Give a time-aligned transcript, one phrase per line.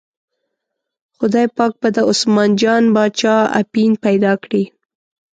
[1.17, 4.63] خدای پاک به د عثمان جان باچا اپین پیدا کړي.